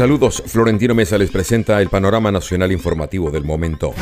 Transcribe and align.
Saludos, 0.00 0.42
Florentino 0.46 0.94
Mesa 0.94 1.18
les 1.18 1.30
presenta 1.30 1.78
el 1.82 1.90
panorama 1.90 2.32
nacional 2.32 2.72
informativo 2.72 3.30
del 3.30 3.44
momento. 3.44 3.92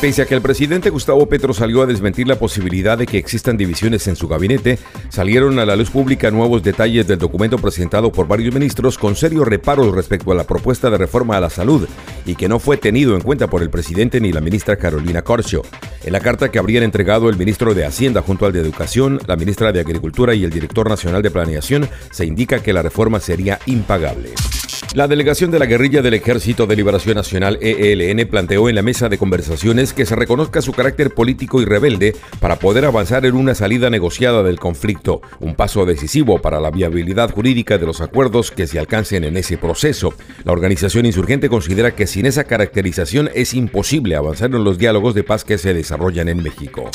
Pese 0.00 0.22
a 0.22 0.24
que 0.24 0.34
el 0.34 0.40
presidente 0.40 0.88
Gustavo 0.88 1.28
Petro 1.28 1.52
salió 1.52 1.82
a 1.82 1.86
desmentir 1.86 2.26
la 2.26 2.38
posibilidad 2.38 2.96
de 2.96 3.04
que 3.04 3.18
existan 3.18 3.58
divisiones 3.58 4.08
en 4.08 4.16
su 4.16 4.28
gabinete, 4.28 4.78
salieron 5.10 5.58
a 5.58 5.66
la 5.66 5.76
luz 5.76 5.90
pública 5.90 6.30
nuevos 6.30 6.62
detalles 6.62 7.06
del 7.06 7.18
documento 7.18 7.58
presentado 7.58 8.10
por 8.10 8.26
varios 8.26 8.54
ministros 8.54 8.96
con 8.96 9.14
serios 9.14 9.46
reparos 9.46 9.94
respecto 9.94 10.32
a 10.32 10.34
la 10.34 10.44
propuesta 10.44 10.88
de 10.88 10.96
reforma 10.96 11.36
a 11.36 11.40
la 11.40 11.50
salud 11.50 11.86
y 12.24 12.34
que 12.34 12.48
no 12.48 12.58
fue 12.58 12.78
tenido 12.78 13.14
en 13.14 13.20
cuenta 13.20 13.50
por 13.50 13.60
el 13.60 13.68
presidente 13.68 14.22
ni 14.22 14.32
la 14.32 14.40
ministra 14.40 14.76
Carolina 14.76 15.20
Corcho. 15.20 15.60
En 16.02 16.14
la 16.14 16.20
carta 16.20 16.50
que 16.50 16.58
habrían 16.58 16.82
entregado 16.82 17.28
el 17.28 17.36
ministro 17.36 17.74
de 17.74 17.84
Hacienda 17.84 18.22
junto 18.22 18.46
al 18.46 18.54
de 18.54 18.60
Educación, 18.60 19.20
la 19.26 19.36
ministra 19.36 19.70
de 19.70 19.80
Agricultura 19.80 20.34
y 20.34 20.44
el 20.44 20.50
director 20.50 20.88
nacional 20.88 21.20
de 21.20 21.30
Planeación, 21.30 21.90
se 22.10 22.24
indica 22.24 22.62
que 22.62 22.72
la 22.72 22.80
reforma 22.80 23.20
sería 23.20 23.58
impagable. 23.66 24.30
La 24.92 25.06
delegación 25.06 25.52
de 25.52 25.60
la 25.60 25.66
guerrilla 25.66 26.02
del 26.02 26.14
Ejército 26.14 26.66
de 26.66 26.74
Liberación 26.74 27.14
Nacional 27.14 27.58
ELN 27.60 28.26
planteó 28.26 28.68
en 28.68 28.74
la 28.74 28.82
mesa 28.82 29.08
de 29.08 29.18
conversaciones 29.18 29.92
que 29.92 30.04
se 30.04 30.16
reconozca 30.16 30.62
su 30.62 30.72
carácter 30.72 31.14
político 31.14 31.62
y 31.62 31.64
rebelde 31.64 32.16
para 32.40 32.58
poder 32.58 32.84
avanzar 32.84 33.24
en 33.24 33.36
una 33.36 33.54
salida 33.54 33.88
negociada 33.88 34.42
del 34.42 34.58
conflicto, 34.58 35.22
un 35.38 35.54
paso 35.54 35.86
decisivo 35.86 36.42
para 36.42 36.58
la 36.58 36.72
viabilidad 36.72 37.30
jurídica 37.30 37.78
de 37.78 37.86
los 37.86 38.00
acuerdos 38.00 38.50
que 38.50 38.66
se 38.66 38.80
alcancen 38.80 39.22
en 39.22 39.36
ese 39.36 39.58
proceso. 39.58 40.12
La 40.42 40.50
organización 40.50 41.06
insurgente 41.06 41.48
considera 41.48 41.94
que 41.94 42.08
sin 42.08 42.26
esa 42.26 42.42
caracterización 42.42 43.30
es 43.32 43.54
imposible 43.54 44.16
avanzar 44.16 44.50
en 44.52 44.64
los 44.64 44.76
diálogos 44.76 45.14
de 45.14 45.22
paz 45.22 45.44
que 45.44 45.58
se 45.58 45.72
desarrollan 45.72 46.28
en 46.28 46.42
México. 46.42 46.90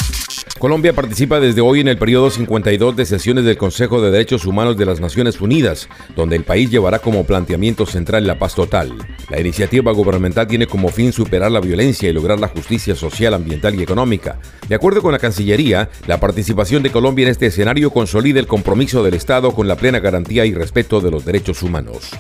Colombia 0.60 0.94
participa 0.94 1.40
desde 1.42 1.60
hoy 1.62 1.82
en 1.82 1.90
el 1.90 1.98
periodo 1.98 2.30
52 2.30 2.96
de 2.96 3.06
sesiones 3.06 3.44
del 3.44 3.58
Consejo 3.58 4.02
de 4.02 4.10
Derechos 4.10 4.46
Humanos 4.46 4.78
de 4.78 4.86
las 4.86 5.02
Naciones 5.02 5.42
Unidas, 5.42 5.90
donde 6.16 6.38
el 6.38 6.44
país 6.44 6.72
llevará 6.72 7.00
como 7.00 7.26
planteamiento 7.26 7.85
central 7.86 8.26
la 8.28 8.40
paz 8.40 8.56
total. 8.56 8.94
La 9.30 9.40
iniciativa 9.40 9.92
gubernamental 9.92 10.48
tiene 10.48 10.68
como 10.68 10.90
fin 10.90 11.12
superar 11.12 11.52
la 11.52 11.60
violencia 11.60 12.10
y 12.10 12.14
lograr 12.14 12.40
la 12.40 12.48
justicia 12.48 12.96
social, 12.96 13.34
ambiental 13.34 13.76
y 13.76 13.84
económica. 13.84 14.40
De 14.68 14.76
acuerdo 14.76 15.02
con 15.02 15.12
la 15.12 15.20
Cancillería, 15.20 15.90
la 16.08 16.20
participación 16.20 16.84
de 16.84 16.92
Colombia 16.92 17.24
en 17.24 17.32
este 17.32 17.48
escenario 17.48 17.92
consolida 17.92 18.40
el 18.40 18.48
compromiso 18.48 19.04
del 19.04 19.14
Estado 19.14 19.52
con 19.52 19.68
la 19.68 19.76
plena 19.76 20.00
garantía 20.00 20.46
y 20.46 20.54
respeto 20.54 21.02
de 21.02 21.12
los 21.12 21.26
derechos 21.26 21.64
humanos. 21.64 22.12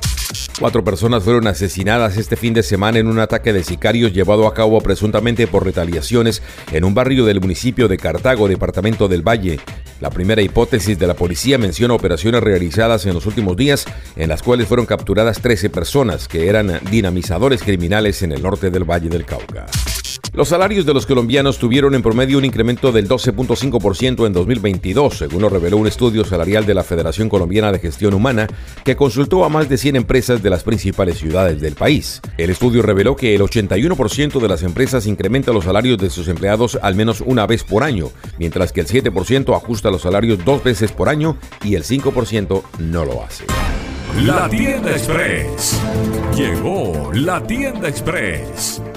Cuatro 0.59 0.83
personas 0.83 1.23
fueron 1.23 1.47
asesinadas 1.47 2.17
este 2.17 2.35
fin 2.35 2.53
de 2.53 2.63
semana 2.63 3.00
en 3.00 3.07
un 3.07 3.19
ataque 3.19 3.52
de 3.52 3.63
sicarios 3.63 4.13
llevado 4.13 4.47
a 4.47 4.53
cabo 4.53 4.79
presuntamente 4.79 5.47
por 5.47 5.66
retaliaciones 5.66 6.41
en 6.72 6.85
un 6.85 6.94
barrio 6.94 7.25
del 7.25 7.41
municipio 7.41 7.88
de 7.88 7.97
Cartago, 7.97 8.47
departamento 8.47 9.07
del 9.07 9.22
Valle. 9.22 9.59
La 10.01 10.09
primera 10.09 10.41
hipótesis 10.41 10.99
de 10.99 11.07
la 11.07 11.13
policía 11.13 11.57
menciona 11.57 11.93
operaciones 11.93 12.41
realizadas 12.41 13.05
en 13.05 13.13
los 13.13 13.25
últimos 13.25 13.55
días 13.55 13.85
en 14.15 14.29
las 14.29 14.43
cuales 14.43 14.67
fueron 14.67 14.85
capturadas 14.85 15.41
13 15.41 15.69
personas 15.69 16.27
que 16.27 16.49
eran 16.49 16.79
dinamizadores 16.91 17.63
criminales 17.63 18.21
en 18.21 18.33
el 18.33 18.41
norte 18.41 18.69
del 18.69 18.83
Valle 18.83 19.09
del 19.09 19.25
Cauca. 19.25 19.66
Los 20.36 20.50
salarios 20.50 20.86
de 20.86 20.94
los 20.94 21.05
colombianos 21.05 21.59
tuvieron 21.59 21.95
en 21.95 22.02
promedio 22.02 22.38
un 22.38 22.44
incremento 22.44 22.91
del 22.91 23.08
12.5% 23.08 24.28
en 24.28 24.33
2022, 24.33 25.17
según 25.17 25.41
lo 25.41 25.47
reveló 25.47 25.78
un 25.78 25.88
estudio 25.88 26.25
salarial 26.25 26.66
de 26.66 26.73
la 26.73 26.83
Federación 26.83 27.30
Colombiana 27.30 27.72
de 27.72 27.80
Gestión 27.80 28.14
Humana, 28.14 28.45
que 28.83 28.97
consultó 28.97 29.45
a 29.45 29.50
más 29.50 29.69
de 29.69 29.78
100 29.78 29.95
empresas 29.95 30.44
de 30.44 30.50
las 30.50 30.63
principales 30.63 31.19
ciudades 31.19 31.61
del 31.61 31.75
país. 31.75 32.19
El 32.38 32.50
estudio 32.50 32.81
reveló 32.81 33.16
que 33.16 33.33
el 33.33 33.41
81% 33.44 34.41
de 34.41 34.47
las 34.50 34.63
empresas 34.63 35.08
incrementa 35.08 35.53
los 35.53 35.63
salarios 35.63 36.00
de 36.00 36.09
sus 36.09 36.28
empleados 36.28 36.78
al 36.81 36.95
menos 36.95 37.22
una 37.22 37.47
vez 37.47 37.63
por 37.63 37.83
año, 37.83 38.09
mientras 38.38 38.73
que 38.73 38.81
el 38.81 38.88
7% 38.88 39.56
ajusta 39.56 39.89
los 39.89 40.02
salarios 40.02 40.44
dos 40.44 40.61
veces 40.61 40.91
por 40.91 41.08
año 41.08 41.38
y 41.63 41.75
el 41.75 41.86
5% 41.86 42.61
no 42.80 43.06
lo 43.06 43.23
hace. 43.23 43.45
La 44.22 44.50
tienda 44.50 44.91
express. 44.91 45.80
Llegó 46.36 47.09
la 47.13 47.41
tienda 47.47 47.88
express 47.88 48.81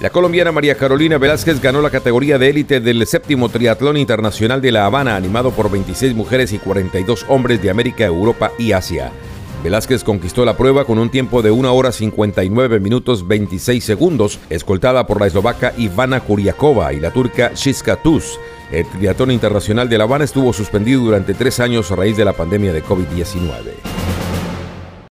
La 0.00 0.10
colombiana 0.10 0.52
María 0.52 0.76
Carolina 0.76 1.16
Velázquez 1.16 1.58
ganó 1.62 1.80
la 1.80 1.88
categoría 1.88 2.36
de 2.36 2.50
élite 2.50 2.80
del 2.80 3.06
séptimo 3.06 3.48
triatlón 3.48 3.96
internacional 3.96 4.60
de 4.60 4.70
La 4.70 4.84
Habana, 4.84 5.16
animado 5.16 5.52
por 5.52 5.70
26 5.70 6.14
mujeres 6.14 6.52
y 6.52 6.58
42 6.58 7.24
hombres 7.28 7.62
de 7.62 7.70
América, 7.70 8.04
Europa 8.04 8.52
y 8.58 8.72
Asia. 8.72 9.10
Velázquez 9.64 10.04
conquistó 10.04 10.44
la 10.44 10.54
prueba 10.54 10.84
con 10.84 10.98
un 10.98 11.08
tiempo 11.08 11.40
de 11.40 11.50
1 11.50 11.74
hora 11.74 11.92
59 11.92 12.78
minutos 12.78 13.26
26 13.26 13.82
segundos, 13.82 14.38
escoltada 14.50 15.06
por 15.06 15.18
la 15.18 15.28
eslovaca 15.28 15.72
Ivana 15.78 16.20
Kuriakova 16.20 16.92
y 16.92 17.00
la 17.00 17.10
turca 17.10 17.52
Shiska 17.54 17.96
Tuz. 17.96 18.38
El 18.70 18.86
triatlón 18.90 19.30
internacional 19.30 19.88
de 19.88 19.96
La 19.96 20.04
Habana 20.04 20.26
estuvo 20.26 20.52
suspendido 20.52 21.00
durante 21.00 21.32
tres 21.32 21.58
años 21.58 21.90
a 21.90 21.96
raíz 21.96 22.18
de 22.18 22.24
la 22.26 22.34
pandemia 22.34 22.74
de 22.74 22.84
COVID-19. 22.84 24.05